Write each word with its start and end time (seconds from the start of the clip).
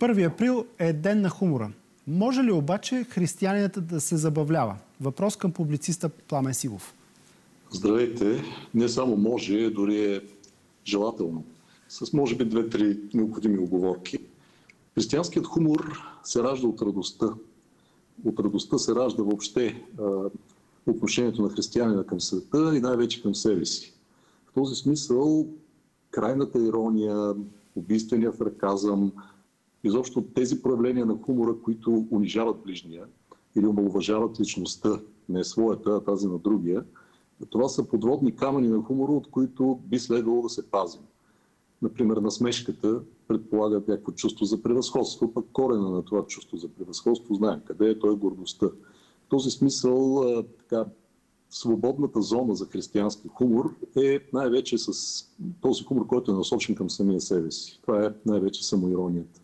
1 0.00 0.26
април 0.26 0.66
е 0.78 0.92
ден 0.92 1.20
на 1.20 1.28
хумора. 1.28 1.72
Може 2.06 2.42
ли 2.42 2.52
обаче 2.52 3.04
християнината 3.04 3.80
да 3.80 4.00
се 4.00 4.16
забавлява? 4.16 4.76
Въпрос 5.00 5.36
към 5.36 5.52
публициста 5.52 6.08
Пламен 6.08 6.54
Сивов. 6.54 6.94
Здравейте. 7.70 8.42
Не 8.74 8.88
само 8.88 9.16
може, 9.16 9.70
дори 9.70 10.14
е 10.14 10.20
желателно. 10.86 11.44
С 11.88 12.12
може 12.12 12.36
би 12.36 12.44
две-три 12.44 12.98
необходими 13.14 13.58
оговорки. 13.58 14.18
Християнският 14.94 15.46
хумор 15.46 15.98
се 16.24 16.42
ражда 16.42 16.68
от 16.68 16.82
радостта. 16.82 17.26
От 18.24 18.40
радостта 18.40 18.78
се 18.78 18.94
ражда 18.94 19.22
въобще 19.22 19.82
отношението 20.86 21.42
на 21.42 21.48
християнина 21.48 22.04
към 22.04 22.20
света 22.20 22.76
и 22.76 22.80
най-вече 22.80 23.22
към 23.22 23.34
себе 23.34 23.64
си. 23.64 23.94
В 24.46 24.52
този 24.54 24.74
смисъл 24.74 25.46
крайната 26.10 26.58
ирония, 26.58 27.34
убийствения 27.76 28.32
фраказъм, 28.32 29.12
изобщо 29.84 30.22
тези 30.34 30.62
проявления 30.62 31.06
на 31.06 31.18
хумора, 31.22 31.56
които 31.64 32.06
унижават 32.10 32.62
ближния 32.64 33.04
или 33.56 33.66
омалуважават 33.66 34.40
личността, 34.40 35.00
не 35.28 35.44
своята, 35.44 35.90
а 35.90 36.04
тази 36.04 36.26
на 36.26 36.38
другия, 36.38 36.84
това 37.50 37.68
са 37.68 37.88
подводни 37.88 38.36
камъни 38.36 38.68
на 38.68 38.82
хумора, 38.82 39.12
от 39.12 39.30
които 39.30 39.80
би 39.84 39.98
следвало 39.98 40.42
да 40.42 40.48
се 40.48 40.70
пазим. 40.70 41.00
Например, 41.82 42.16
насмешката 42.16 43.00
предполага 43.28 43.82
някакво 43.88 44.12
чувство 44.12 44.44
за 44.44 44.62
превъзходство, 44.62 45.34
пък 45.34 45.46
корена 45.52 45.90
на 45.90 46.04
това 46.04 46.26
чувство 46.26 46.56
за 46.56 46.68
превъзходство 46.68 47.34
знаем 47.34 47.60
къде 47.64 47.90
е, 47.90 47.98
то 47.98 48.12
е 48.12 48.14
гордостта. 48.14 48.66
В 48.66 49.28
този 49.28 49.50
смисъл 49.50 50.24
така, 50.58 50.84
свободната 51.50 52.22
зона 52.22 52.54
за 52.54 52.66
християнски 52.66 53.28
хумор 53.28 53.74
е 53.96 54.20
най-вече 54.32 54.78
с 54.78 54.92
този 55.60 55.84
хумор, 55.84 56.06
който 56.06 56.30
е 56.30 56.34
насочен 56.34 56.74
към 56.74 56.90
самия 56.90 57.20
себе 57.20 57.50
си. 57.50 57.78
Това 57.82 58.06
е 58.06 58.10
най-вече 58.26 58.66
самоиронията. 58.66 59.39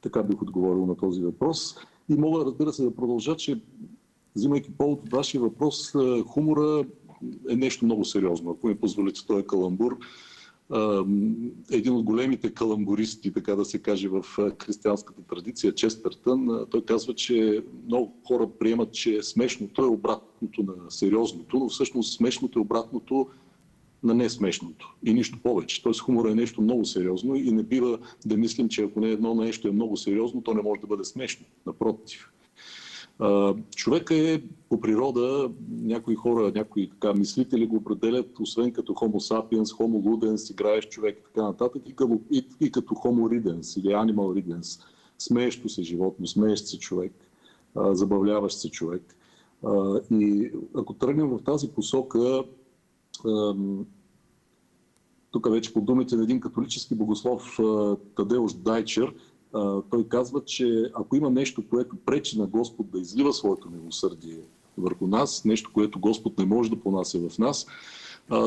Така 0.00 0.22
бих 0.22 0.42
отговорил 0.42 0.86
на 0.86 0.96
този 0.96 1.22
въпрос. 1.22 1.76
И 2.08 2.14
мога, 2.14 2.44
разбира 2.44 2.72
се, 2.72 2.82
да 2.82 2.94
продължа, 2.94 3.36
че 3.36 3.60
взимайки 4.36 4.72
повод 4.72 5.02
от 5.02 5.12
вашия 5.12 5.40
въпрос, 5.40 5.92
хумора 6.26 6.84
е 7.50 7.56
нещо 7.56 7.84
много 7.84 8.04
сериозно. 8.04 8.50
Ако 8.50 8.66
ми 8.66 8.76
позволите, 8.76 9.26
той 9.26 9.40
е 9.40 9.46
каламбур 9.46 9.98
един 11.70 11.92
от 11.92 12.04
големите 12.04 12.54
каламбуристи, 12.54 13.32
така 13.32 13.56
да 13.56 13.64
се 13.64 13.78
каже, 13.78 14.08
в 14.08 14.24
християнската 14.58 15.22
традиция, 15.22 15.74
Честъртън, 15.74 16.66
той 16.70 16.84
казва, 16.84 17.14
че 17.14 17.64
много 17.86 18.12
хора 18.28 18.48
приемат, 18.58 18.92
че 18.92 19.22
смешното 19.22 19.82
е 19.82 19.86
обратното 19.86 20.62
на 20.62 20.90
сериозното, 20.90 21.58
но 21.58 21.68
всъщност 21.68 22.16
смешното 22.16 22.58
е 22.58 22.62
обратното 22.62 23.26
на 24.02 24.14
несмешното 24.14 24.96
и 25.04 25.14
нищо 25.14 25.38
повече. 25.42 25.82
Тоест 25.82 26.00
хумора 26.00 26.30
е 26.30 26.34
нещо 26.34 26.62
много 26.62 26.84
сериозно 26.84 27.34
и 27.34 27.52
не 27.52 27.62
бива 27.62 27.98
да 28.26 28.36
мислим, 28.36 28.68
че 28.68 28.82
ако 28.82 29.00
не 29.00 29.08
едно 29.08 29.34
нещо 29.34 29.68
е 29.68 29.72
много 29.72 29.96
сериозно, 29.96 30.42
то 30.42 30.54
не 30.54 30.62
може 30.62 30.80
да 30.80 30.86
бъде 30.86 31.04
смешно. 31.04 31.46
Напротив. 31.66 32.32
Човека 33.76 34.14
е 34.14 34.42
по 34.68 34.80
природа, 34.80 35.50
някои 35.70 36.14
хора, 36.14 36.52
някои 36.54 36.90
така 36.90 37.14
мислители 37.14 37.66
го 37.66 37.76
определят, 37.76 38.40
освен 38.40 38.72
като 38.72 38.92
Homo 38.92 39.34
sapiens, 39.34 39.64
Homo 39.64 40.02
ludens, 40.04 40.52
играеш 40.52 40.88
човек 40.88 41.18
и 41.18 41.24
така 41.24 41.42
нататък, 41.42 41.82
и, 41.86 41.92
като, 41.92 42.20
и, 42.30 42.46
и 42.60 42.70
като 42.70 42.94
Homo 42.94 43.40
ridens 43.40 43.80
или 43.80 43.88
Animal 43.88 44.42
ridens, 44.42 44.82
смеещо 45.18 45.68
се 45.68 45.82
животно, 45.82 46.26
смеещ 46.26 46.66
се 46.66 46.78
човек, 46.78 47.12
забавляващ 47.76 48.58
се 48.58 48.70
човек. 48.70 49.16
И 50.10 50.50
ако 50.74 50.94
тръгнем 50.94 51.28
в 51.28 51.42
тази 51.44 51.68
посока, 51.68 52.44
тук 55.30 55.50
вече 55.50 55.72
по 55.72 55.80
думите 55.80 56.16
на 56.16 56.22
един 56.22 56.40
католически 56.40 56.94
богослов 56.94 57.58
Тадеуш 58.16 58.52
Дайчер, 58.52 59.14
той 59.90 60.08
казва, 60.08 60.44
че 60.44 60.90
ако 60.94 61.16
има 61.16 61.30
нещо, 61.30 61.68
което 61.68 61.96
пречи 61.96 62.38
на 62.38 62.46
Господ 62.46 62.90
да 62.90 62.98
излива 63.00 63.32
своето 63.32 63.70
милосърдие 63.70 64.38
върху 64.78 65.06
нас, 65.06 65.44
нещо, 65.44 65.70
което 65.72 66.00
Господ 66.00 66.38
не 66.38 66.44
може 66.44 66.70
да 66.70 66.80
понася 66.80 67.28
в 67.28 67.38
нас, 67.38 67.66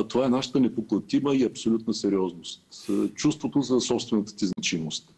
това 0.09 0.25
е 0.25 0.29
нашата 0.29 0.59
непоклатима 0.59 1.35
и 1.35 1.43
абсолютна 1.43 1.93
сериозност. 1.93 2.89
Чувството 3.15 3.61
за 3.61 3.81
собствената 3.81 4.35
ти 4.35 4.45
значимост. 4.45 5.13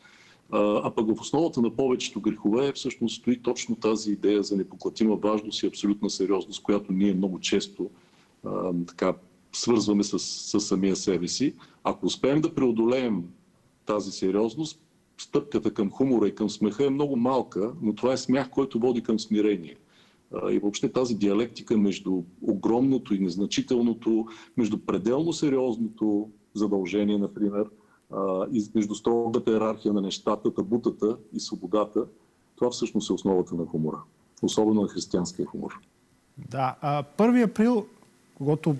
А 0.51 0.91
пък 0.95 1.07
в 1.07 1.21
основата 1.21 1.61
на 1.61 1.75
повечето 1.75 2.21
грехове 2.21 2.73
всъщност 2.73 3.15
стои 3.15 3.41
точно 3.41 3.75
тази 3.75 4.11
идея 4.11 4.43
за 4.43 4.57
непоклатима 4.57 5.15
важност 5.15 5.63
и 5.63 5.67
абсолютна 5.67 6.09
сериозност, 6.09 6.63
която 6.63 6.91
ние 6.91 7.13
много 7.13 7.39
често 7.39 7.89
така, 8.87 9.13
свързваме 9.57 10.03
с, 10.03 10.19
с 10.19 10.59
самия 10.59 10.95
себе 10.95 11.27
си. 11.27 11.55
Ако 11.83 12.05
успеем 12.05 12.41
да 12.41 12.55
преодолеем 12.55 13.23
тази 13.85 14.11
сериозност, 14.11 14.81
стъпката 15.17 15.73
към 15.73 15.91
хумора 15.91 16.27
и 16.27 16.35
към 16.35 16.49
смеха 16.49 16.85
е 16.85 16.89
много 16.89 17.15
малка, 17.15 17.73
но 17.81 17.95
това 17.95 18.13
е 18.13 18.17
смях, 18.17 18.49
който 18.49 18.79
води 18.79 19.03
към 19.03 19.19
смирение. 19.19 19.75
И 20.49 20.59
въобще 20.59 20.91
тази 20.91 21.15
диалектика 21.15 21.77
между 21.77 22.23
огромното 22.41 23.15
и 23.15 23.19
незначителното, 23.19 24.25
между 24.57 24.77
пределно 24.77 25.33
сериозното 25.33 26.29
задължение, 26.53 27.17
например, 27.17 27.65
и 28.53 28.63
между 28.75 28.95
строгата 28.95 29.51
иерархия 29.51 29.93
на 29.93 30.01
нещата, 30.01 30.53
табутата 30.53 31.17
и 31.33 31.39
свободата, 31.39 32.05
това 32.55 32.71
всъщност 32.71 33.09
е 33.09 33.13
основата 33.13 33.55
на 33.55 33.65
хумора. 33.65 33.97
Особено 34.41 34.81
на 34.81 34.87
християнския 34.87 35.45
хумор. 35.45 35.79
Да, 36.37 36.75
а 36.81 37.03
1 37.17 37.43
април, 37.43 37.85
когато 38.35 38.75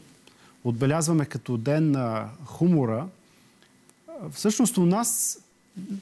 отбелязваме 0.65 1.25
като 1.25 1.57
ден 1.57 1.91
на 1.91 2.29
хумора, 2.45 3.07
всъщност 4.31 4.77
у 4.77 4.85
нас 4.85 5.39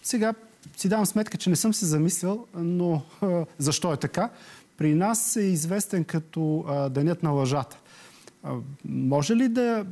сега 0.03 0.34
си 0.78 0.90
давам 0.90 1.06
сметка, 1.06 1.38
че 1.38 1.50
не 1.50 1.56
съм 1.56 1.74
се 1.74 1.85
замислял, 1.85 2.47
но 2.56 3.02
защо 3.57 3.94
е 3.94 3.97
така? 3.97 4.29
При 4.78 4.96
нас 4.96 5.35
е 5.35 5.41
известен 5.41 6.03
като 6.03 6.66
Денят 6.91 7.23
на 7.23 7.29
лъжата. 7.29 7.78
Може 8.85 9.35
ли 9.35 9.47
да 9.47 9.85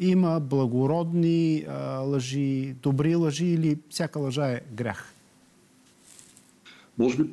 има 0.00 0.40
благородни 0.40 1.66
лъжи, 2.04 2.74
добри 2.82 3.14
лъжи 3.14 3.46
или 3.46 3.78
всяка 3.90 4.18
лъжа 4.18 4.46
е 4.46 4.60
грях? 4.72 5.14
Може 6.98 7.16
би 7.16 7.30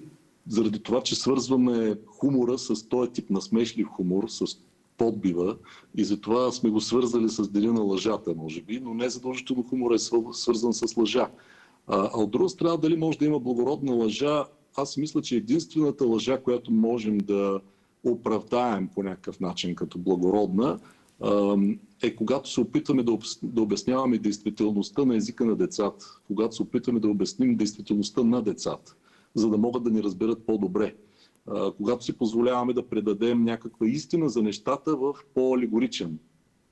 заради 0.48 0.80
това, 0.80 1.04
че 1.04 1.16
свързваме 1.16 1.96
хумора 2.08 2.58
с 2.58 2.84
този 2.84 3.12
тип 3.12 3.30
на 3.30 3.42
смешлив 3.42 3.88
хумор, 3.88 4.28
с 4.28 4.58
подбива 4.98 5.58
и 5.96 6.04
затова 6.04 6.52
сме 6.52 6.70
го 6.70 6.82
свързали 6.82 7.30
с 7.30 7.50
деня 7.50 7.74
на 7.74 7.82
лъжата, 7.82 8.34
може 8.36 8.62
би, 8.62 8.80
но 8.80 8.94
не 8.94 9.10
задължително 9.10 9.64
хумор 9.64 9.92
е 9.92 10.00
свързан 10.34 10.74
с 10.74 10.98
лъжа. 10.98 11.30
А, 11.88 12.10
а 12.14 12.22
от 12.22 12.32
друга 12.32 12.50
страна, 12.50 12.78
дали 12.78 12.98
може 12.98 13.18
да 13.18 13.26
има 13.26 13.40
благородна 13.40 13.94
лъжа, 13.94 14.46
аз 14.78 14.98
мисля, 14.98 15.22
че 15.22 15.36
единствената 15.36 16.06
лъжа, 16.06 16.42
която 16.42 16.72
можем 16.72 17.18
да 17.18 17.62
оправдаем 18.04 18.88
по 18.88 19.04
някакъв 19.04 19.40
начин 19.40 19.76
като 19.76 19.98
благородна, 19.98 20.80
е 22.04 22.16
когато 22.16 22.50
се 22.50 22.62
опитваме 22.62 23.04
да, 23.04 23.18
да 23.44 23.62
обясняваме 23.62 24.18
действителността 24.18 25.06
на 25.06 25.16
езика 25.16 25.46
на 25.46 25.56
децата, 25.56 26.06
когато 26.28 26.56
се 26.56 26.62
опитваме 26.62 27.00
да 27.00 27.08
обясним 27.08 27.56
действителността 27.56 28.24
на 28.24 28.42
децата, 28.42 28.96
за 29.36 29.50
да 29.50 29.58
могат 29.58 29.84
да 29.84 29.90
ни 29.90 30.04
разберат 30.04 30.46
по-добре. 30.46 30.96
Когато 31.78 32.04
си 32.04 32.18
позволяваме 32.18 32.74
да 32.74 32.88
предадем 32.88 33.44
някаква 33.44 33.88
истина 33.88 34.30
за 34.30 34.42
нещата 34.42 34.96
в 34.96 35.16
по-алегоричен, 35.34 36.20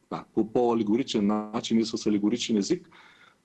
да, 0.10 0.26
по 0.34 0.54
по-алегоричен 0.54 1.28
начин 1.28 1.80
и 1.80 1.86
с 1.86 2.06
алегоричен 2.06 2.58
език, 2.58 2.90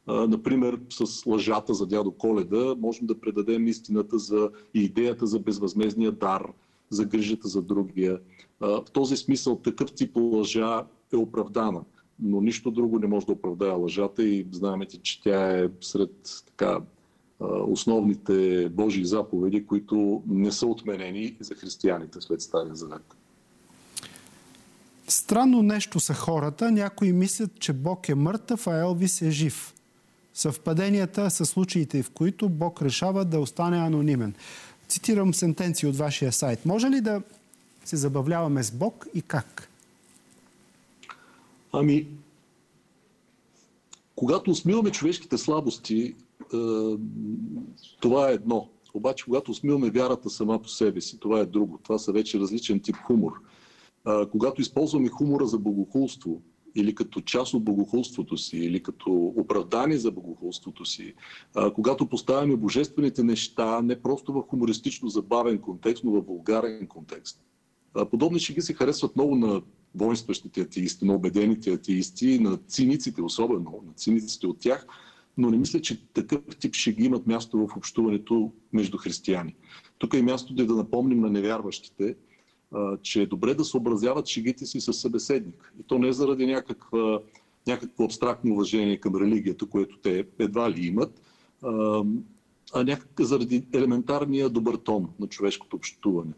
Например, 0.09 0.81
с 0.91 1.27
лъжата 1.27 1.75
за 1.75 1.87
дядо 1.87 2.11
Коледа 2.11 2.75
можем 2.79 3.07
да 3.07 3.21
предадем 3.21 3.67
истината 3.67 4.19
за 4.19 4.51
идеята 4.75 5.27
за 5.27 5.39
безвъзмезния 5.39 6.13
дар, 6.13 6.53
за 6.91 7.05
грижата 7.05 7.49
за 7.49 7.63
другия. 7.63 8.21
В 8.61 8.85
този 8.93 9.17
смисъл 9.17 9.57
такъв 9.57 9.93
тип 9.93 10.17
лъжа 10.17 10.87
е 11.13 11.17
оправдана, 11.17 11.85
но 12.21 12.41
нищо 12.41 12.71
друго 12.71 12.99
не 12.99 13.07
може 13.07 13.27
да 13.27 13.33
оправдае 13.33 13.71
лъжата 13.71 14.25
и 14.25 14.47
знаете, 14.53 14.99
че 14.99 15.23
тя 15.23 15.59
е 15.59 15.69
сред 15.81 16.45
така, 16.47 16.81
основните 17.41 18.69
Божии 18.69 19.05
заповеди, 19.05 19.67
които 19.67 20.23
не 20.27 20.53
са 20.53 20.67
отменени 20.67 21.37
за 21.41 21.55
християните 21.55 22.21
след 22.21 22.43
Стария 22.43 22.75
Завет. 22.75 23.15
Странно 25.09 25.63
нещо 25.63 26.01
са 26.01 26.15
хората. 26.15 26.71
Някои 26.71 27.13
мислят, 27.13 27.51
че 27.61 27.73
Бог 27.73 28.09
е 28.09 28.15
мъртъв, 28.15 28.67
а 28.67 28.81
Елвис 28.81 29.23
е 29.23 29.31
жив. 29.31 29.75
Съвпаденията 30.35 31.31
са 31.31 31.47
случаите, 31.47 32.03
в 32.03 32.11
които 32.11 32.49
Бог 32.49 32.83
решава 32.83 33.25
да 33.25 33.41
остане 33.41 33.79
анонимен. 33.79 34.35
Цитирам 34.89 35.35
сентенции 35.35 35.89
от 35.89 35.97
вашия 35.97 36.33
сайт. 36.33 36.67
Може 36.67 36.87
ли 36.91 37.01
да 37.01 37.23
се 37.85 37.97
забавляваме 37.97 38.63
с 38.63 38.71
Бог 38.71 39.07
и 39.15 39.23
как? 39.23 39.69
Ами, 41.73 42.07
когато 44.17 44.51
усмиваме 44.51 44.91
човешките 44.91 45.39
слабости, 45.39 46.15
това 48.01 48.31
е 48.31 48.35
едно. 48.35 48.71
Обаче, 48.95 49.25
когато 49.25 49.51
усмиваме 49.51 49.91
вярата 49.91 50.31
сама 50.31 50.63
по 50.63 50.69
себе 50.69 51.01
си, 51.01 51.21
това 51.21 51.41
е 51.41 51.47
друго. 51.47 51.79
Това 51.83 51.99
са 51.99 52.13
вече 52.13 52.41
различен 52.41 52.81
тип 52.81 52.97
хумор. 52.97 53.33
Когато 54.31 54.61
използваме 54.61 55.09
хумора 55.09 55.47
за 55.47 55.59
богохулство 55.59 56.43
или 56.75 56.95
като 56.95 57.21
част 57.21 57.55
от 57.55 57.65
богохулството 57.65 58.37
си, 58.37 58.57
или 58.57 58.83
като 58.83 59.33
оправдание 59.37 59.99
за 59.99 60.11
богохулството 60.11 60.85
си, 60.85 61.15
когато 61.75 62.07
поставяме 62.07 62.57
божествените 62.57 63.23
неща 63.23 63.83
не 63.83 64.03
просто 64.03 64.33
в 64.33 64.43
хумористично 64.49 65.09
забавен 65.09 65.59
контекст, 65.59 66.05
но 66.05 66.11
в 66.11 66.21
вулгарен 66.27 66.87
контекст. 66.87 67.41
Подобни 68.11 68.39
шеги 68.39 68.61
се 68.61 68.75
харесват 68.75 69.17
много 69.17 69.37
на 69.37 69.63
воинстващите 69.95 70.61
атеисти, 70.61 71.05
на 71.05 71.15
убедените 71.15 71.73
атеисти, 71.73 72.39
на 72.39 72.57
циниците 72.57 73.23
особено, 73.23 73.83
на 73.87 73.93
циниците 73.93 74.47
от 74.47 74.59
тях, 74.59 74.87
но 75.39 75.51
не 75.51 75.57
мисля, 75.57 75.81
че 75.81 76.07
такъв 76.07 76.41
тип 76.61 76.75
шеги 76.75 77.05
имат 77.05 77.27
място 77.27 77.67
в 77.67 77.77
общуването 77.77 78.53
между 78.73 78.97
християни. 78.99 79.55
Тук 79.99 80.15
е 80.15 80.23
място 80.23 80.55
да 80.55 80.75
напомним 80.75 81.21
на 81.21 81.31
невярващите, 81.31 82.17
че 83.03 83.23
е 83.23 83.27
добре 83.27 83.55
да 83.55 83.65
съобразяват 83.65 84.27
шегите 84.27 84.67
си 84.67 84.81
с 84.81 84.93
събеседник. 84.93 85.73
И 85.81 85.83
то 85.83 85.99
не 85.99 86.13
заради 86.13 86.47
някаква, 86.47 87.21
някакво 87.67 88.05
абстрактно 88.05 88.55
уважение 88.55 88.97
към 88.97 89.17
религията, 89.17 89.67
което 89.67 89.99
те 89.99 90.27
едва 90.39 90.71
ли 90.71 90.87
имат, 90.87 91.23
а 92.75 92.85
някак 92.85 93.21
заради 93.21 93.67
елементарния 93.73 94.49
добър 94.49 94.77
тон 94.77 95.09
на 95.21 95.27
човешкото 95.27 95.77
общуване. 95.77 96.33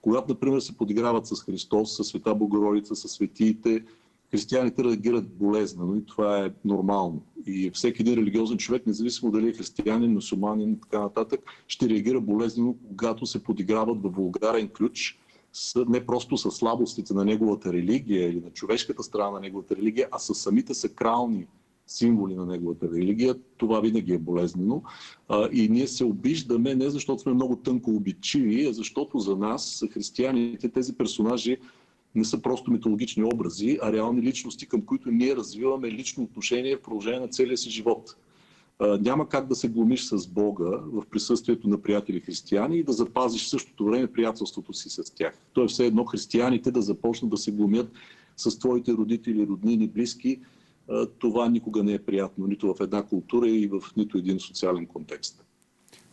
Когато, 0.00 0.32
например, 0.32 0.60
се 0.60 0.76
подиграват 0.76 1.26
с 1.26 1.42
Христос, 1.42 1.96
с 1.96 2.04
Света 2.04 2.34
Богородица, 2.34 2.96
с 2.96 3.08
светиите, 3.08 3.84
християните 4.30 4.84
реагират 4.84 5.28
болезнено 5.28 5.96
и 5.96 6.06
това 6.06 6.44
е 6.44 6.50
нормално. 6.64 7.22
И 7.46 7.70
всеки 7.70 8.02
един 8.02 8.14
религиозен 8.14 8.58
човек, 8.58 8.86
независимо 8.86 9.32
дали 9.32 9.48
е 9.48 9.52
християнин, 9.52 10.12
мусулманин 10.12 10.72
и 10.72 10.80
така 10.80 11.00
нататък, 11.00 11.40
ще 11.68 11.88
реагира 11.88 12.20
болезнено, 12.20 12.74
когато 12.88 13.26
се 13.26 13.42
подиграват 13.42 14.02
във 14.02 14.14
вулгарен 14.14 14.68
ключ, 14.68 15.18
не 15.88 16.06
просто 16.06 16.36
с 16.36 16.50
слабостите 16.50 17.14
на 17.14 17.24
неговата 17.24 17.72
религия 17.72 18.28
или 18.28 18.40
на 18.40 18.50
човешката 18.50 19.02
страна 19.02 19.30
на 19.30 19.40
неговата 19.40 19.76
религия, 19.76 20.08
а 20.12 20.18
с 20.18 20.34
самите 20.34 20.74
сакрални 20.74 21.46
символи 21.86 22.34
на 22.34 22.46
неговата 22.46 22.88
религия, 22.92 23.34
това 23.56 23.80
винаги 23.80 24.12
е 24.12 24.18
болезнено. 24.18 24.82
И 25.52 25.68
ние 25.68 25.86
се 25.86 26.04
обиждаме 26.04 26.74
не 26.74 26.90
защото 26.90 27.22
сме 27.22 27.32
много 27.32 27.56
тънко 27.56 27.90
обичиви, 27.90 28.66
а 28.66 28.72
защото 28.72 29.18
за 29.18 29.36
нас, 29.36 29.84
християните, 29.92 30.68
тези 30.68 30.96
персонажи 30.96 31.56
не 32.16 32.24
са 32.24 32.42
просто 32.42 32.70
митологични 32.70 33.24
образи, 33.24 33.78
а 33.82 33.92
реални 33.92 34.22
личности, 34.22 34.66
към 34.66 34.82
които 34.82 35.10
ние 35.10 35.36
развиваме 35.36 35.90
лично 35.90 36.24
отношение 36.24 36.76
в 36.76 36.82
продължение 36.82 37.20
на 37.20 37.28
целия 37.28 37.58
си 37.58 37.70
живот. 37.70 38.16
Няма 39.00 39.28
как 39.28 39.46
да 39.46 39.54
се 39.54 39.68
глумиш 39.68 40.04
с 40.04 40.26
Бога 40.28 40.70
в 40.92 41.02
присъствието 41.10 41.68
на 41.68 41.82
приятели 41.82 42.20
християни 42.20 42.78
и 42.78 42.84
да 42.84 42.92
запазиш 42.92 43.44
в 43.44 43.48
същото 43.48 43.84
време 43.84 44.12
приятелството 44.12 44.72
си 44.72 44.90
с 44.90 45.14
тях. 45.14 45.38
То 45.52 45.64
е 45.64 45.68
все 45.68 45.86
едно 45.86 46.04
християните 46.04 46.70
да 46.70 46.82
започнат 46.82 47.30
да 47.30 47.36
се 47.36 47.52
глумят 47.52 47.92
с 48.36 48.58
твоите 48.58 48.92
родители, 48.92 49.46
роднини, 49.46 49.88
близки, 49.88 50.40
това 51.18 51.48
никога 51.48 51.82
не 51.82 51.92
е 51.92 51.98
приятно 51.98 52.46
нито 52.46 52.74
в 52.74 52.80
една 52.80 53.02
култура 53.02 53.48
и 53.48 53.66
в 53.66 53.82
нито 53.96 54.18
един 54.18 54.40
социален 54.40 54.86
контекст. 54.86 55.44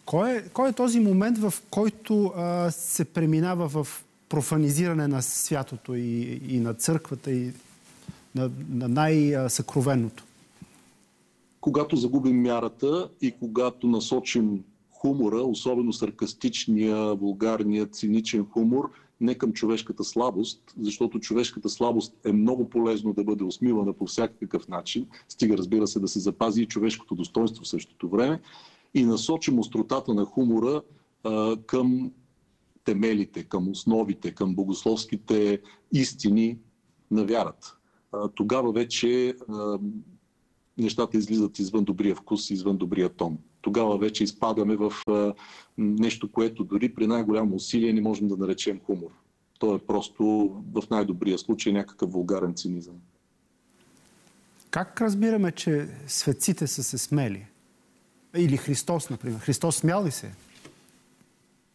Кой 0.06 0.32
е, 0.32 0.50
кой 0.50 0.70
е 0.70 0.74
този 0.74 1.00
момент, 1.00 1.38
в 1.38 1.54
който 1.70 2.34
а, 2.36 2.72
се 2.72 3.06
преминава 3.06 3.70
в 3.70 4.06
профанизиране 4.34 5.08
на 5.08 5.22
святото 5.22 5.96
и, 5.96 6.42
и 6.50 6.60
на 6.60 6.74
църквата 6.74 7.32
и 7.32 7.52
на, 8.36 8.52
на 8.70 8.88
най-съкровеното? 8.88 10.24
Когато 11.62 11.96
загубим 11.96 12.42
мярата 12.42 13.10
и 13.22 13.32
когато 13.40 13.88
насочим 13.88 14.64
хумора, 14.92 15.38
особено 15.38 15.94
саркастичния, 15.94 17.16
вулгарния, 17.16 17.86
циничен 17.86 18.46
хумор– 18.46 18.90
не 19.22 19.36
към 19.36 19.54
човешката 19.54 20.04
слабост, 20.04 20.62
защото 20.82 21.20
човешката 21.20 21.70
слабост 21.70 22.14
е 22.26 22.32
много 22.32 22.70
полезно 22.70 23.14
да 23.14 23.24
бъде 23.24 23.44
усмивана 23.44 23.94
по 23.94 24.06
всякакъв 24.06 24.68
начин, 24.68 25.08
стига 25.30 25.58
разбира 25.58 25.88
се 25.88 26.00
да 26.00 26.08
се 26.08 26.20
запази 26.20 26.62
и 26.62 26.68
човешкото 26.68 27.16
достоинство 27.16 27.64
в 27.64 27.68
същото 27.68 28.10
време, 28.10 28.42
и 28.94 29.06
насочим 29.06 29.60
остротата 29.60 30.14
на 30.14 30.26
хумора 30.26 30.82
а, 31.24 31.58
към 31.66 32.12
темелите, 32.84 33.44
към 33.44 33.70
основите, 33.70 34.32
към 34.32 34.56
богословските 34.56 35.62
истини 35.94 36.58
на 37.12 37.26
вярата. 37.26 37.76
Тогава 38.36 38.72
вече 38.72 39.36
нещата 40.78 41.18
излизат 41.18 41.60
извън 41.60 41.84
добрия 41.84 42.16
вкус, 42.16 42.50
извън 42.50 42.78
добрия 42.78 43.10
тон. 43.10 43.38
Тогава 43.62 43.98
вече 43.98 44.24
изпадаме 44.24 44.76
в 44.76 44.94
нещо, 45.78 46.32
което 46.32 46.64
дори 46.64 46.94
при 46.94 47.08
най-голямо 47.08 47.56
усилие 47.56 47.94
не 47.94 48.02
можем 48.02 48.28
да 48.28 48.38
наречем 48.38 48.80
хумор. 48.86 49.12
То 49.60 49.76
е 49.76 49.80
просто 49.80 50.24
в 50.74 50.84
най-добрия 50.92 51.38
случай 51.38 51.74
някакъв 51.74 52.12
вулгарен 52.12 52.54
цинизъм. 52.54 52.96
Как 54.70 55.02
разбираме, 55.02 55.52
че 55.52 55.88
светците 56.08 56.68
са 56.68 56.84
се 56.84 56.98
смели? 56.98 57.46
Или 58.38 58.58
Христос, 58.58 59.10
например. 59.10 59.40
Христос 59.40 59.76
смял 59.76 60.06
ли 60.06 60.12
се? 60.12 60.32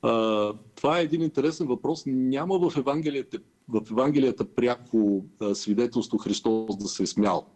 А, 0.02 0.52
това 0.78 0.98
е 0.98 1.02
един 1.02 1.22
интересен 1.22 1.66
въпрос. 1.66 2.02
Няма 2.06 2.70
в 2.70 2.76
Евангелията, 2.76 3.38
в 3.68 3.82
Евангелията 3.90 4.44
пряко 4.44 5.24
свидетелство 5.54 6.18
Христос 6.18 6.76
да 6.76 6.88
се 6.88 7.02
е 7.02 7.06
смял. 7.06 7.46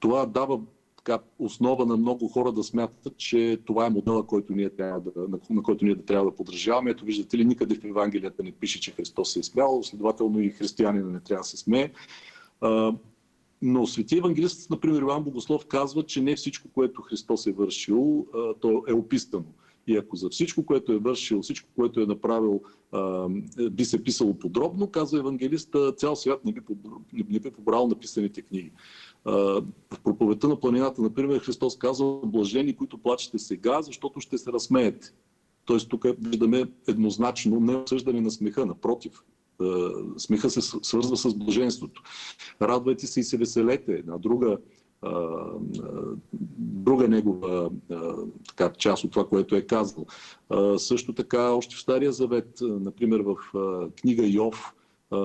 Това 0.00 0.26
дава 0.26 0.60
така, 0.96 1.18
основа 1.38 1.86
на 1.86 1.96
много 1.96 2.28
хора 2.28 2.52
да 2.52 2.62
смятат, 2.62 3.16
че 3.16 3.58
това 3.64 3.86
е 3.86 3.90
модела, 3.90 4.26
който 4.26 4.52
ние 4.52 4.70
трябва 4.70 5.00
да, 5.00 5.28
на, 5.50 5.62
който 5.62 5.84
ние 5.84 5.94
да 5.94 6.04
трябва 6.04 6.30
да 6.30 6.36
подражаваме. 6.36 6.90
Ето 6.90 7.04
виждате 7.04 7.38
ли, 7.38 7.44
никъде 7.44 7.74
в 7.74 7.84
Евангелията 7.84 8.42
не 8.42 8.52
пише, 8.52 8.80
че 8.80 8.90
Христос 8.90 9.32
се 9.32 9.38
е 9.38 9.42
смял, 9.42 9.82
следователно 9.82 10.40
и 10.40 10.50
християнина 10.50 11.10
не 11.10 11.20
трябва 11.20 11.42
да 11.42 11.48
се 11.48 11.56
смее. 11.56 11.92
Но 13.62 13.86
свети 13.86 14.18
евангелист, 14.18 14.70
например, 14.70 15.00
Иван 15.00 15.24
Богослов 15.24 15.66
казва, 15.66 16.02
че 16.02 16.22
не 16.22 16.36
всичко, 16.36 16.68
което 16.74 17.02
Христос 17.02 17.46
е 17.46 17.52
вършил, 17.52 18.26
то 18.60 18.84
е 18.88 18.92
описано. 18.92 19.44
И 19.86 19.96
ако 19.96 20.16
за 20.16 20.28
всичко, 20.28 20.66
което 20.66 20.92
е 20.92 20.98
вършил, 20.98 21.42
всичко, 21.42 21.68
което 21.76 22.00
е 22.00 22.06
направил, 22.06 22.60
а, 22.92 23.28
би 23.70 23.84
се 23.84 24.04
писало 24.04 24.38
подробно, 24.38 24.90
казва 24.90 25.18
евангелиста, 25.18 25.92
цял 25.92 26.16
свят 26.16 26.44
не 26.44 26.52
би, 26.52 26.60
не 27.28 27.38
би 27.38 27.50
побрал 27.50 27.88
написаните 27.88 28.42
книги. 28.42 28.72
В 29.24 30.00
проповедта 30.04 30.48
на 30.48 30.60
планината, 30.60 31.02
например, 31.02 31.38
Христос 31.38 31.78
казва, 31.78 32.20
блажени, 32.24 32.76
които 32.76 32.98
плачете 32.98 33.38
сега, 33.38 33.82
защото 33.82 34.20
ще 34.20 34.38
се 34.38 34.52
разсмеете. 34.52 35.12
Тоест 35.64 35.88
тук 35.88 36.06
виждаме 36.18 36.64
еднозначно 36.88 37.60
не 37.60 37.76
осъждане 37.76 38.20
на 38.20 38.30
смеха, 38.30 38.66
напротив. 38.66 39.24
Смеха 40.16 40.50
се 40.50 40.60
свързва 40.60 41.16
с 41.16 41.34
блаженството. 41.34 42.02
Радвайте 42.62 43.06
се 43.06 43.20
и 43.20 43.22
се 43.22 43.36
веселете. 43.36 43.92
Една 43.92 44.18
друга, 44.18 44.58
друга 46.58 47.08
негова 47.08 47.70
така, 48.48 48.72
част 48.78 49.04
от 49.04 49.10
това, 49.10 49.26
което 49.28 49.56
е 49.56 49.62
казал. 49.62 50.06
Също 50.76 51.12
така, 51.12 51.50
още 51.50 51.76
в 51.76 51.80
Стария 51.80 52.12
Завет, 52.12 52.58
например 52.60 53.20
в 53.20 53.36
книга 54.00 54.26
Йов, 54.26 54.74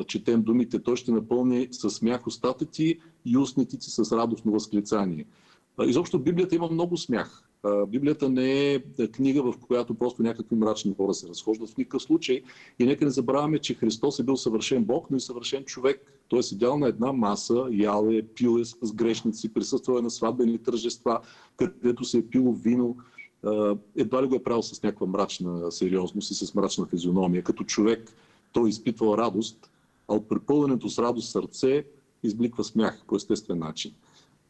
четем 0.08 0.42
думите, 0.42 0.80
той 0.80 0.96
ще 0.96 1.12
напълни 1.12 1.68
с 1.72 1.90
смях 1.90 2.28
устата 2.28 2.66
ти 2.66 3.00
и 3.26 3.38
устните 3.38 3.78
ти 3.78 3.90
с 3.90 4.18
радостно 4.18 4.52
възклицание. 4.52 5.26
Изобщо 5.86 6.20
Библията 6.20 6.56
има 6.56 6.70
много 6.72 6.98
смях. 6.98 7.44
Библията 7.88 8.30
не 8.30 8.74
е 8.74 8.80
книга, 9.12 9.44
в 9.44 9.54
която 9.68 9.94
просто 9.94 10.24
някакви 10.24 10.56
мрачни 10.56 10.96
хора 10.98 11.14
се 11.14 11.28
разхождат 11.28 11.70
в 11.70 11.78
никакъв 11.78 12.02
случай. 12.02 12.42
И 12.80 12.86
нека 12.86 13.06
не 13.06 13.12
забравяме, 13.12 13.60
че 13.60 13.74
Христос 13.74 14.20
е 14.20 14.24
бил 14.24 14.38
съвършен 14.38 14.84
Бог, 14.84 15.12
но 15.12 15.18
и 15.18 15.20
съвършен 15.20 15.64
човек. 15.64 16.19
Той 16.30 16.40
е 16.40 16.44
седял 16.44 16.78
на 16.78 16.88
една 16.88 17.14
маса, 17.14 17.68
ял 17.72 18.08
е, 18.12 18.22
пил 18.22 18.60
е 18.60 18.66
с 18.66 18.94
грешници, 18.94 19.54
присъствал 19.54 19.98
е 19.98 20.02
на 20.02 20.10
сватбени 20.10 20.58
тържества, 20.58 21.20
където 21.58 22.04
се 22.04 22.18
е 22.18 22.26
пило 22.26 22.54
вино. 22.54 22.98
Едва 23.96 24.24
ли 24.24 24.28
го 24.28 24.36
е 24.36 24.44
правил 24.44 24.62
с 24.62 24.84
някаква 24.84 25.08
мрачна 25.08 25.72
сериозност 25.72 26.32
и 26.32 26.34
с 26.34 26.56
мрачна 26.56 26.86
физиономия. 26.86 27.44
Като 27.44 27.64
човек 27.64 28.16
той 28.52 28.70
изпитвал 28.70 29.18
радост, 29.18 29.72
а 30.08 30.16
от 30.16 30.30
препълненето 30.30 30.90
с 30.90 31.00
радост 31.00 31.32
сърце 31.32 31.86
избликва 32.24 32.64
смях 32.64 33.04
по 33.08 33.16
естествен 33.16 33.60
начин. 33.60 33.94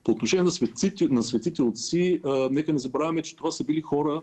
По 0.03 0.11
отношение 0.11 0.43
на 0.43 0.51
светите, 0.51 1.07
на 1.07 1.23
светите 1.23 1.63
отци, 1.63 2.21
нека 2.51 2.73
не 2.73 2.79
забравяме, 2.79 3.21
че 3.21 3.35
това 3.35 3.51
са 3.51 3.63
били 3.63 3.81
хора 3.81 4.21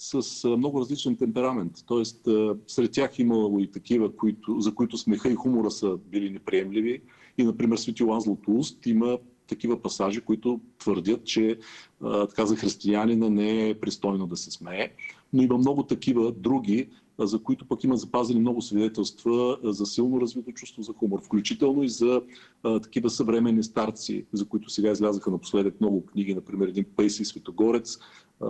с 0.00 0.48
много 0.48 0.80
различен 0.80 1.16
темперамент. 1.16 1.72
Тоест, 1.86 2.28
сред 2.66 2.92
тях 2.92 3.18
имало 3.18 3.58
и 3.58 3.70
такива, 3.70 4.16
които, 4.16 4.60
за 4.60 4.74
които 4.74 4.98
смеха 4.98 5.28
и 5.30 5.34
хумора 5.34 5.70
са 5.70 5.96
били 5.96 6.30
неприемливи. 6.30 7.02
И, 7.38 7.44
например, 7.44 7.76
свети 7.76 8.02
Йоан 8.02 8.20
Златоуст 8.20 8.86
има 8.86 9.18
такива 9.46 9.82
пасажи, 9.82 10.20
които 10.20 10.60
твърдят, 10.78 11.24
че 11.24 11.58
а, 12.02 12.26
така 12.26 12.46
за 12.46 12.56
християнина 12.56 13.30
не 13.30 13.68
е 13.68 13.74
пристойно 13.74 14.26
да 14.26 14.36
се 14.36 14.50
смее. 14.50 14.90
Но 15.32 15.42
има 15.42 15.58
много 15.58 15.82
такива 15.82 16.32
други, 16.32 16.88
за 17.18 17.42
които 17.42 17.64
пък 17.64 17.84
има 17.84 17.96
запазени 17.96 18.40
много 18.40 18.62
свидетелства 18.62 19.58
за 19.64 19.86
силно 19.86 20.20
развито 20.20 20.52
чувство 20.52 20.82
за 20.82 20.92
хумор, 20.92 21.22
включително 21.22 21.82
и 21.82 21.88
за 21.88 22.22
а, 22.62 22.80
такива 22.80 23.10
съвременни 23.10 23.62
старци, 23.62 24.24
за 24.32 24.44
които 24.48 24.70
сега 24.70 24.90
излязаха 24.90 25.30
напоследък 25.30 25.80
много 25.80 26.06
книги, 26.06 26.34
например 26.34 26.68
един 26.68 26.84
Пейси 26.96 27.24
Светогорец, 27.24 27.98
а, 28.40 28.46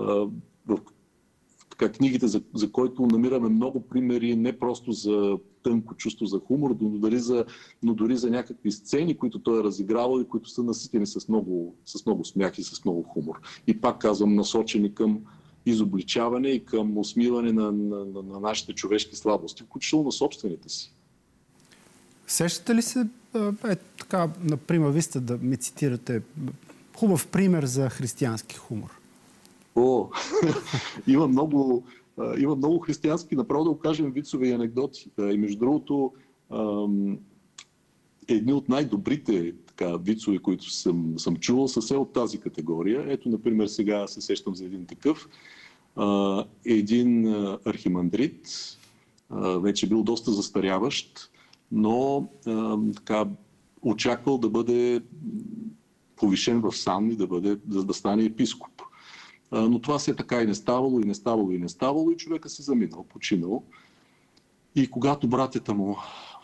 в 0.67 0.79
така, 1.81 1.93
книгите, 1.93 2.29
за, 2.29 2.43
за 2.55 2.73
който 2.73 3.07
намираме 3.07 3.49
много 3.49 3.81
примери, 3.81 4.37
не 4.37 4.59
просто 4.59 4.93
за 4.93 5.39
тънко 5.63 5.95
чувство 5.95 6.27
за 6.27 6.39
хумор, 6.39 6.77
но 6.81 6.89
дори 6.89 7.19
за, 7.19 7.45
но 7.83 7.95
дори 7.95 8.17
за 8.17 8.31
някакви 8.31 8.73
сцени, 8.73 9.17
които 9.17 9.39
той 9.39 9.61
е 9.61 9.65
разигравал 9.65 10.21
и 10.21 10.29
които 10.29 10.51
са 10.51 10.63
наситени 10.63 11.07
с 11.07 11.29
много, 11.29 11.75
с 11.85 12.07
много 12.07 12.25
смях 12.25 12.59
и 12.59 12.63
с 12.63 12.85
много 12.85 13.03
хумор. 13.03 13.41
И 13.67 13.81
пак 13.81 13.99
казвам, 13.99 14.35
насочени 14.35 14.95
към 14.95 15.21
изобличаване 15.67 16.49
и 16.49 16.65
към 16.65 16.99
усмиване 16.99 17.53
на, 17.53 17.73
на, 17.73 18.05
на, 18.05 18.23
на 18.23 18.41
нашите 18.41 18.73
човешки 18.73 19.17
слабости, 19.17 19.63
включително 19.63 20.05
на 20.05 20.13
собствените 20.13 20.69
си. 20.69 20.95
Сещате 22.27 22.75
ли 22.75 22.83
се, 22.83 23.09
е, 23.69 23.77
така, 23.77 24.31
например, 24.41 24.91
ви 24.91 25.03
сте 25.03 25.21
да 25.21 25.39
ми 25.39 25.57
цитирате 25.57 26.23
хубав 26.97 27.27
пример 27.27 27.65
за 27.65 27.91
християнски 27.91 28.57
хумор? 28.57 29.00
О, 29.77 30.09
има 31.07 31.29
много, 31.29 31.85
има 32.39 32.57
много 32.57 32.79
християнски, 32.79 33.37
направо 33.37 33.65
да 33.65 33.71
го 33.71 33.79
кажем, 33.79 34.13
вицове 34.13 34.49
и 34.49 34.53
анекдоти. 34.53 35.11
И 35.19 35.39
между 35.39 35.59
другото, 35.59 36.13
едни 38.29 38.53
от 38.53 38.69
най-добрите 38.69 39.55
така, 39.67 39.97
вицове, 39.97 40.39
които 40.39 40.71
съм, 40.71 41.19
съм 41.19 41.37
чувал, 41.37 41.69
са 41.69 41.81
все 41.81 41.97
от 41.97 42.13
тази 42.13 42.39
категория. 42.39 43.05
Ето, 43.09 43.29
например, 43.29 43.67
сега 43.67 44.07
се 44.07 44.21
сещам 44.21 44.55
за 44.55 44.65
един 44.65 44.87
такъв. 44.87 45.29
един 46.65 47.35
архимандрит, 47.65 48.49
вече 49.61 49.89
бил 49.89 50.03
доста 50.03 50.33
застаряващ, 50.33 51.31
но 51.73 52.29
така, 52.97 53.29
очаквал 53.83 54.39
да 54.39 54.49
бъде 54.49 55.03
повишен 56.17 56.61
в 56.61 56.73
сан 56.73 57.11
и 57.11 57.17
да, 57.17 57.27
бъде, 57.27 57.57
да, 57.65 57.85
да 57.85 57.95
стане 57.95 58.25
епископ. 58.25 58.83
Но 59.53 59.81
това 59.81 59.99
се 59.99 60.11
е 60.11 60.17
така 60.17 60.43
и 60.43 60.47
не 60.47 60.55
ставало, 60.55 61.01
и 61.01 61.05
не 61.05 61.15
ставало, 61.15 61.51
и 61.51 61.59
не 61.59 61.69
ставало, 61.69 62.11
и 62.11 62.17
човека 62.17 62.49
се 62.49 62.63
заминал, 62.63 63.07
починал. 63.09 63.65
И 64.75 64.91
когато 64.91 65.29
братята 65.29 65.75
му 65.75 65.97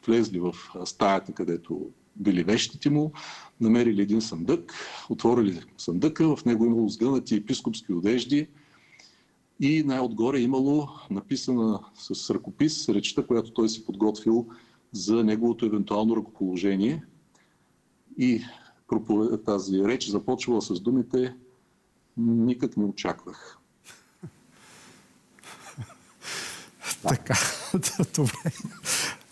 влезли 0.06 0.40
в 0.40 0.54
стаята, 0.84 1.32
където 1.32 1.90
били 2.16 2.44
вещите 2.44 2.90
му, 2.90 3.12
намерили 3.60 4.02
един 4.02 4.20
съндък, 4.20 4.72
отворили 5.10 5.62
съндъка, 5.78 6.36
в 6.36 6.44
него 6.44 6.64
имало 6.64 6.88
сгънати 6.88 7.36
епископски 7.36 7.92
одежди 7.92 8.48
и 9.60 9.82
най-отгоре 9.82 10.40
имало 10.40 10.88
написана 11.10 11.80
с 11.94 12.34
ръкопис 12.34 12.88
речта, 12.88 13.26
която 13.26 13.52
той 13.52 13.68
си 13.68 13.84
подготвил 13.84 14.46
за 14.92 15.24
неговото 15.24 15.66
евентуално 15.66 16.16
ръкоположение. 16.16 17.04
И 18.18 18.42
тази 19.44 19.84
реч 19.84 20.08
започвала 20.08 20.62
с 20.62 20.80
думите 20.80 21.34
никак 22.16 22.76
не 22.76 22.84
очаквах. 22.84 23.58
така, 27.08 27.38
добре. 28.14 28.52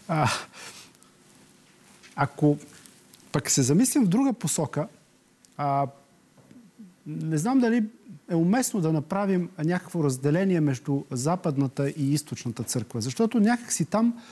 А, 0.09 0.29
ако 2.17 2.59
пък 3.33 3.51
се 3.51 3.63
замислим 3.63 4.05
в 4.05 4.09
друга 4.09 4.33
посока, 4.33 4.89
не 7.07 7.39
знам 7.39 7.59
дали 7.59 7.85
е 8.31 8.35
уместно 8.35 8.81
да 8.81 8.93
направим 8.93 9.51
някакво 9.65 10.05
разделение 10.05 10.61
между 10.61 11.03
западната 11.11 11.91
и 11.91 12.13
източната 12.13 12.63
църква. 12.63 13.01
Защото 13.01 13.41
някакси 13.41 13.85
там, 13.85 14.23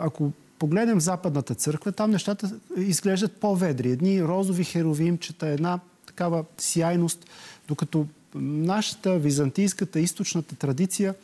ако 0.00 0.32
погледнем 0.58 1.00
западната 1.00 1.54
църква, 1.54 1.92
там 1.92 2.10
нещата 2.10 2.58
изглеждат 2.76 3.40
по-ведри. 3.40 3.90
Едни 3.90 4.24
розови 4.24 4.64
херовимчета, 4.64 5.46
една 5.46 5.80
такава 6.14 6.44
сияйност, 6.58 7.26
докато 7.68 8.06
нашата 8.34 9.18
византийската 9.18 10.00
източната 10.00 10.56
традиция 10.56 11.14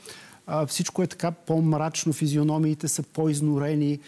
всичко 0.67 1.03
е 1.03 1.07
така 1.07 1.31
по-мрачно, 1.31 2.13
физиономиите 2.13 2.89
са 2.89 3.03
по-изнорени, 3.03 3.99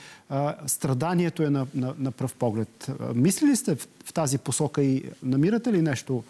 страданието 0.67 1.43
е 1.43 1.51
на, 1.51 1.67
на, 1.75 1.95
на 1.99 2.11
пръв 2.11 2.35
поглед. 2.35 2.91
Мисли 3.15 3.47
ли 3.47 3.57
сте 3.57 3.75
в, 3.75 3.89
в 4.05 4.13
тази 4.13 4.39
посока 4.39 4.83
и 4.83 5.05
намирате 5.23 5.73
ли 5.73 5.83
нещо, 5.83 6.25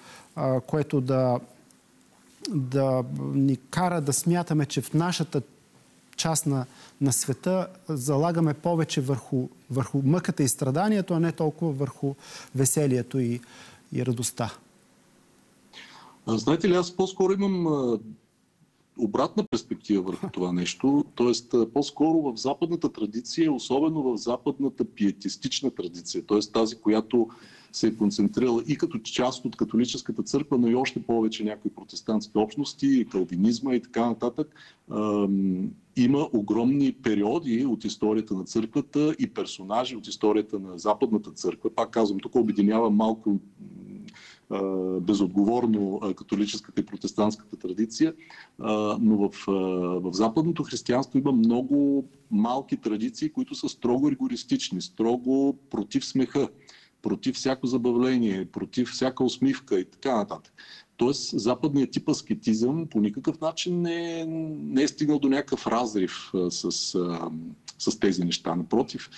което 0.67 1.01
да, 1.01 1.41
да 2.51 3.05
ни 3.35 3.57
кара 3.71 4.01
да 4.01 4.13
смятаме, 4.13 4.67
че 4.67 4.81
в 4.81 4.95
нашата 4.95 5.43
част 6.17 6.47
на, 6.47 6.67
на 7.01 7.13
света 7.13 7.67
залагаме 7.89 8.55
повече 8.55 9.01
върху, 9.01 9.49
върху 9.71 10.03
мъката 10.05 10.43
и 10.43 10.49
страданието, 10.49 11.15
а 11.15 11.21
не 11.21 11.33
толкова 11.33 11.73
върху 11.73 12.15
веселието 12.55 13.19
и, 13.19 13.41
и 13.93 14.07
радостта? 14.07 14.59
Знаете 16.27 16.69
ли, 16.69 16.75
аз 16.75 16.97
по-скоро 16.97 17.33
имам 17.33 17.67
обратна 18.99 19.45
перспектива 19.51 20.03
върху 20.03 20.31
това 20.33 20.53
нещо. 20.53 21.05
Тоест, 21.15 21.55
по-скоро 21.75 22.19
в 22.19 22.37
западната 22.37 22.93
традиция, 22.93 23.53
особено 23.53 24.03
в 24.03 24.17
западната 24.17 24.85
пиетистична 24.85 25.71
традиция, 25.71 26.27
т.е. 26.27 26.39
тази, 26.53 26.81
която 26.81 27.29
се 27.73 27.87
е 27.87 27.97
концентрирала 27.97 28.63
и 28.67 28.77
като 28.77 28.99
част 28.99 29.45
от 29.45 29.57
католическата 29.57 30.23
църква, 30.23 30.59
но 30.59 30.69
и 30.69 30.75
още 30.75 31.03
повече 31.03 31.45
някои 31.45 31.71
протестантски 31.71 32.39
общности, 32.39 33.07
калвинизма 33.11 33.75
и 33.75 33.83
така 33.83 34.07
нататък, 34.07 34.55
има 35.97 36.29
огромни 36.33 36.93
периоди 36.93 37.67
от 37.67 37.85
историята 37.85 38.35
на 38.35 38.45
църквата 38.45 39.15
и 39.19 39.31
персонажи 39.31 39.97
от 39.97 40.07
историята 40.07 40.59
на 40.59 40.79
западната 40.79 41.31
църква. 41.31 41.71
Пак 41.75 41.91
казвам, 41.91 42.21
тук 42.21 42.35
обединявам 42.35 42.95
малко 42.95 43.39
безотговорно 45.01 46.01
католическата 46.17 46.81
и 46.81 46.87
протестантската 46.87 47.57
традиция, 47.57 48.15
но 49.01 49.17
в, 49.17 49.31
в 50.03 50.13
западното 50.13 50.63
християнство 50.63 51.19
има 51.19 51.33
много 51.33 52.09
малки 52.31 52.77
традиции, 52.77 53.33
които 53.33 53.55
са 53.55 53.69
строго 53.69 54.11
ригористични, 54.11 54.81
строго 54.81 55.59
против 55.71 56.05
смеха, 56.05 56.49
против 57.03 57.37
всяко 57.37 57.67
забавление, 57.67 58.45
против 58.45 58.89
всяка 58.89 59.25
усмивка 59.25 59.81
и 59.81 59.85
така 59.85 60.17
нататък. 60.17 60.53
Тоест, 61.03 61.41
западният 61.41 61.91
тип 61.91 62.09
аскетизъм 62.09 62.87
по 62.87 63.01
никакъв 63.01 63.41
начин 63.41 63.81
не, 63.81 64.25
не 64.63 64.83
е 64.83 64.89
стигнал 64.89 65.19
до 65.19 65.29
някакъв 65.29 65.67
разрив 65.67 66.33
с, 66.49 66.73
с 67.79 67.99
тези 68.01 68.25
неща. 68.25 68.55
Напротив, 68.55 69.11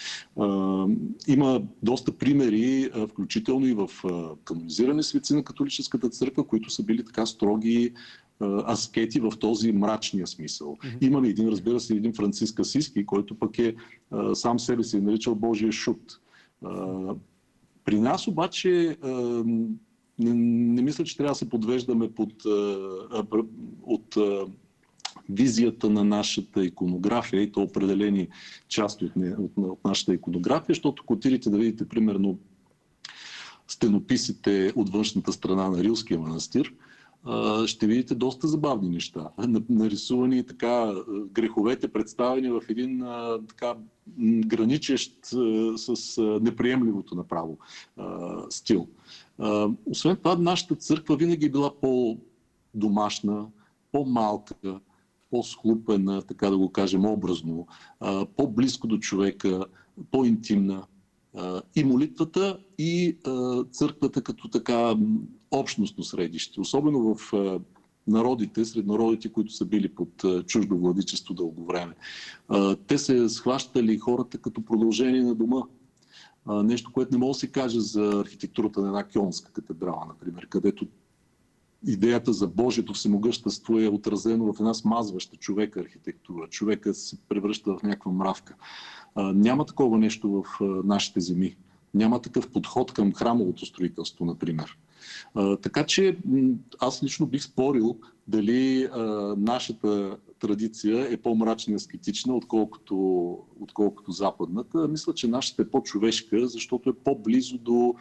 има 1.26 1.62
доста 1.82 2.12
примери, 2.12 2.90
включително 3.08 3.66
и 3.66 3.74
в 3.74 3.90
канонизиране 4.44 5.02
светци 5.02 5.34
на 5.34 5.44
католическата 5.44 6.08
църква, 6.08 6.46
които 6.46 6.70
са 6.70 6.82
били 6.82 7.04
така 7.04 7.26
строги 7.26 7.92
аскети 8.68 9.20
в 9.20 9.32
този 9.40 9.72
мрачния 9.72 10.26
смисъл. 10.26 10.76
Mm-hmm. 10.76 11.06
Имаме 11.06 11.28
един, 11.28 11.48
разбира 11.48 11.80
се, 11.80 11.94
един 11.94 12.14
Франциск 12.14 12.60
Асиски, 12.60 13.06
който 13.06 13.38
пък 13.38 13.58
е 13.58 13.74
сам 14.34 14.58
себе 14.58 14.84
си 14.84 14.96
е 14.96 15.00
наричал 15.00 15.34
Божия 15.34 15.72
шут. 15.72 16.20
При 17.84 18.00
нас 18.00 18.28
обаче 18.28 18.96
не, 20.18 20.34
не 20.74 20.82
мисля, 20.82 21.04
че 21.04 21.16
трябва 21.16 21.32
да 21.32 21.38
се 21.38 21.50
подвеждаме 21.50 22.10
под, 22.12 22.32
а, 22.46 23.24
от 23.82 24.16
а, 24.16 24.46
визията 25.28 25.90
на 25.90 26.04
нашата 26.04 26.64
иконография 26.64 27.42
и 27.42 27.52
то 27.52 27.60
определени 27.60 28.28
части 28.68 29.04
от, 29.04 29.16
не, 29.16 29.34
от, 29.34 29.52
от 29.56 29.84
нашата 29.84 30.14
иконография, 30.14 30.74
защото 30.74 31.02
ако 31.02 31.12
отидете 31.12 31.50
да 31.50 31.58
видите 31.58 31.88
примерно 31.88 32.38
стенописите 33.68 34.72
от 34.76 34.88
външната 34.88 35.32
страна 35.32 35.68
на 35.68 35.84
Рилския 35.84 36.18
манастир, 36.18 36.74
ще 37.66 37.86
видите 37.86 38.14
доста 38.14 38.48
забавни 38.48 38.88
неща. 38.88 39.28
Нарисувани 39.68 40.46
така 40.46 40.94
греховете, 41.32 41.88
представени 41.88 42.50
в 42.50 42.60
един 42.68 43.04
така 43.48 43.74
граничещ 44.46 45.12
с 45.76 46.22
неприемливото 46.42 47.14
направо 47.14 47.58
стил. 48.50 48.88
Освен 49.86 50.16
това, 50.16 50.36
нашата 50.36 50.74
църква 50.74 51.16
винаги 51.16 51.46
е 51.46 51.50
била 51.50 51.80
по-домашна, 51.80 53.46
по-малка, 53.92 54.80
по-схлупена, 55.30 56.22
така 56.22 56.50
да 56.50 56.58
го 56.58 56.70
кажем 56.70 57.06
образно, 57.06 57.66
по-близко 58.36 58.86
до 58.86 58.98
човека, 58.98 59.64
по-интимна. 60.10 60.86
И 61.76 61.84
молитвата, 61.84 62.58
и 62.78 63.16
църквата 63.70 64.22
като 64.22 64.48
така 64.48 64.96
общностно 65.50 66.04
средище, 66.04 66.60
особено 66.60 67.14
в 67.14 67.32
народите, 68.06 68.64
сред 68.64 68.86
народите, 68.86 69.32
които 69.32 69.52
са 69.52 69.64
били 69.64 69.88
под 69.88 70.24
чуждо 70.46 70.78
владичество 70.78 71.34
дълго 71.34 71.64
време. 71.64 71.94
Те 72.86 72.98
се 72.98 73.28
схващали 73.28 73.98
хората 73.98 74.38
като 74.38 74.64
продължение 74.64 75.22
на 75.22 75.34
дома. 75.34 75.62
Нещо, 76.46 76.92
което 76.92 77.12
не 77.12 77.18
може 77.18 77.36
да 77.36 77.40
се 77.40 77.52
каже 77.52 77.80
за 77.80 78.20
архитектурата 78.24 78.80
на 78.80 78.86
една 78.86 79.04
кьонска 79.04 79.52
катедрала, 79.52 80.06
например, 80.08 80.48
където 80.48 80.86
идеята 81.86 82.32
за 82.32 82.48
Божието 82.48 82.92
всемогъщество 82.92 83.80
е 83.80 83.88
отразено 83.88 84.52
в 84.52 84.60
една 84.60 84.74
смазваща 84.74 85.36
човека 85.36 85.80
архитектура. 85.80 86.48
Човека 86.48 86.94
се 86.94 87.16
превръща 87.28 87.76
в 87.76 87.82
някаква 87.82 88.12
мравка. 88.12 88.54
Няма 89.16 89.66
такова 89.66 89.98
нещо 89.98 90.30
в 90.30 90.60
нашите 90.84 91.20
земи. 91.20 91.56
Няма 91.94 92.22
такъв 92.22 92.50
подход 92.50 92.92
към 92.92 93.12
храмовото 93.12 93.66
строителство, 93.66 94.24
например. 94.24 94.78
Така 95.62 95.86
че 95.86 96.18
аз 96.80 97.02
лично 97.02 97.26
бих 97.26 97.42
спорил 97.42 97.96
дали 98.28 98.88
нашата 99.36 100.16
традиция 100.40 101.12
е 101.12 101.16
по-мрачна 101.16 101.72
и 101.72 101.76
аскетична, 101.76 102.36
отколкото, 102.36 102.96
отколкото 103.60 104.12
западната. 104.12 104.88
Мисля, 104.88 105.14
че 105.14 105.28
нашата 105.28 105.62
е 105.62 105.68
по-човешка, 105.68 106.46
защото 106.46 106.90
е 106.90 106.94
по-близо 107.04 107.58
до, 107.58 107.94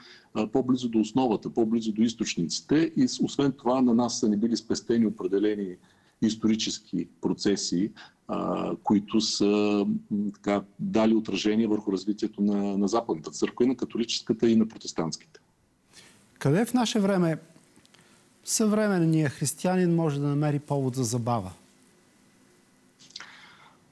по-близо 0.52 0.90
до 0.90 1.00
основата, 1.00 1.50
по-близо 1.50 1.92
до 1.92 2.02
източниците 2.02 2.92
и 2.98 3.08
освен 3.24 3.52
това 3.52 3.82
на 3.82 3.94
нас 3.94 4.20
са 4.20 4.30
ни 4.30 4.38
били 4.38 4.58
спестени 4.58 5.06
определени 5.06 5.76
исторически 6.22 7.08
процеси, 7.22 7.92
които 8.84 9.22
са 9.22 9.86
така, 10.34 10.64
дали 10.80 11.16
отражение 11.16 11.68
върху 11.68 11.92
развитието 11.92 12.42
на, 12.42 12.78
на 12.78 12.88
Западната 12.88 13.32
църква 13.32 13.66
и 13.66 13.68
на 13.68 13.76
католическата 13.76 14.50
и 14.50 14.56
на 14.56 14.68
протестантските. 14.68 15.40
Къде 16.44 16.66
в 16.66 16.74
наше 16.74 17.00
време 17.00 17.38
съвременният 18.44 19.34
християнин 19.34 19.96
може 19.96 20.20
да 20.20 20.28
намери 20.28 20.60
повод 20.60 20.96
за 20.96 21.04
забава? 21.04 21.52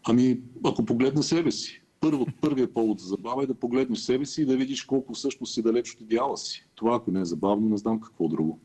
Ами, 0.04 0.40
ако 0.66 0.86
погледна 0.86 1.24
себе 1.24 1.52
си, 1.52 1.82
първо, 2.00 2.28
първият 2.42 2.74
повод 2.74 3.00
за 3.00 3.08
забава 3.08 3.44
е 3.44 3.48
да 3.48 3.54
погледнеш 3.54 4.00
себе 4.00 4.26
си 4.26 4.42
и 4.42 4.46
да 4.46 4.58
видиш 4.58 4.84
колко 4.84 5.14
всъщност 5.14 5.54
си 5.54 5.62
далеч 5.62 5.92
от 5.92 6.02
идеала 6.02 6.38
си. 6.38 6.66
Това, 6.76 6.96
ако 6.96 7.12
не 7.12 7.22
е 7.22 7.26
забавно, 7.26 7.70
не 7.70 7.78
знам 7.78 8.00
какво 8.00 8.28
друго. 8.28 8.60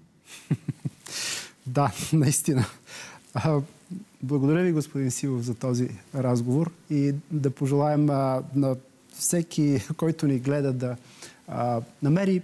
да, 1.66 1.92
наистина. 2.12 2.64
Благодаря 4.22 4.62
ви, 4.62 4.72
господин 4.72 5.10
Силов, 5.10 5.42
за 5.42 5.54
този 5.54 5.88
разговор 6.14 6.70
и 6.90 7.14
да 7.30 7.50
пожелаем 7.50 8.10
а, 8.10 8.42
на 8.54 8.76
всеки, 9.12 9.80
който 9.96 10.26
ни 10.26 10.38
гледа, 10.38 10.72
да 10.72 10.96
а, 11.48 11.80
намери 12.02 12.42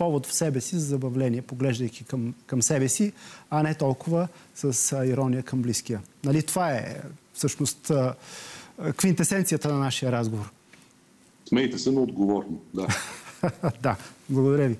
повод 0.00 0.26
в 0.26 0.34
себе 0.34 0.60
си 0.60 0.76
за 0.76 0.86
забавление, 0.86 1.42
поглеждайки 1.42 2.04
към, 2.04 2.34
към 2.46 2.62
себе 2.62 2.88
си, 2.88 3.12
а 3.50 3.62
не 3.62 3.74
толкова 3.74 4.28
с 4.54 4.92
а, 4.92 5.06
ирония 5.06 5.42
към 5.42 5.62
близкия. 5.62 6.00
Нали, 6.24 6.42
това 6.42 6.70
е 6.70 6.96
всъщност 7.34 7.92
квинтесенцията 8.96 9.68
на 9.68 9.78
нашия 9.78 10.12
разговор. 10.12 10.50
Смейте 11.48 11.78
се, 11.78 11.90
но 11.90 12.02
отговорно. 12.02 12.60
Да. 12.74 12.86
да, 13.82 13.96
благодаря 14.28 14.68
ви. 14.68 14.76